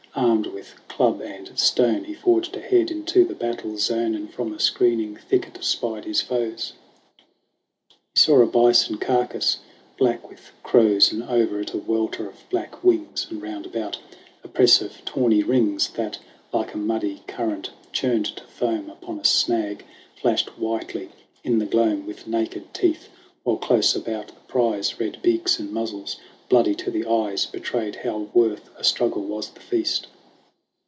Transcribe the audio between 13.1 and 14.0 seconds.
And round about,